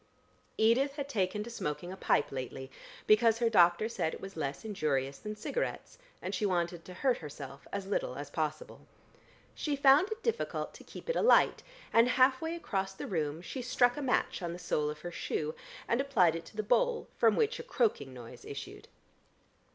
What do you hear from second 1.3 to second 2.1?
to smoking a